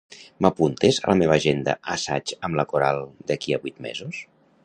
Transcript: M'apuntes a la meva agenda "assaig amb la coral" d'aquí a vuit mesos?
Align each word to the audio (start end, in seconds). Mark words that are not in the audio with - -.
M'apuntes 0.43 0.99
a 1.01 1.11
la 1.11 1.17
meva 1.19 1.35
agenda 1.41 1.75
"assaig 1.97 2.33
amb 2.49 2.59
la 2.61 2.67
coral" 2.73 3.05
d'aquí 3.33 3.57
a 3.59 3.63
vuit 3.67 3.79
mesos? 3.89 4.27